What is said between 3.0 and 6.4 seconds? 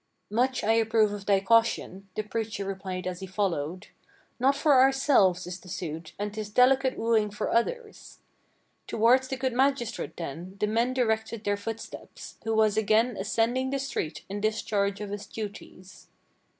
as he followed. "Not for ourselves is the suit, and